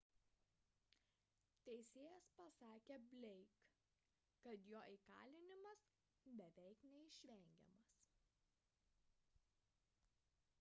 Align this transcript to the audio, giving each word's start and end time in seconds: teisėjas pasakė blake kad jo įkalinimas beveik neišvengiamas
teisėjas 1.67 2.29
pasakė 2.39 2.97
blake 3.11 3.59
kad 4.47 4.65
jo 4.71 4.81
įkalinimas 4.95 5.85
beveik 6.41 6.83
neišvengiamas 6.95 7.93